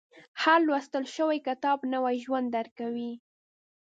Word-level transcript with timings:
•هر 0.43 0.59
لوستل 0.67 1.03
شوی 1.15 1.37
کتاب، 1.47 1.77
نوی 1.93 2.15
ژوند 2.23 2.47
درکوي. 2.55 3.11